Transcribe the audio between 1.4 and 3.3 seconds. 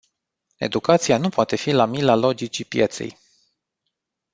fi la mila logicii pieței.